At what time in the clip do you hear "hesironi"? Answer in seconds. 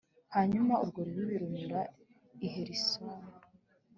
2.53-3.29